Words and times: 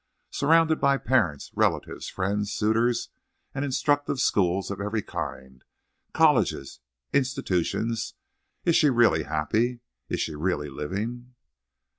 Surrounded 0.31 0.79
by 0.81 0.97
parents, 0.97 1.51
relatives, 1.53 2.09
friends, 2.09 2.51
suitors, 2.51 3.09
and 3.53 3.63
instructive 3.63 4.19
schools 4.19 4.71
of 4.71 4.81
every 4.81 5.03
kind, 5.03 5.63
colleges, 6.11 6.79
institutions, 7.13 8.15
is 8.65 8.75
she 8.75 8.89
really 8.89 9.25
happy, 9.25 9.79
is 10.09 10.19
she 10.19 10.33
really 10.33 10.71
living?" 10.71 11.35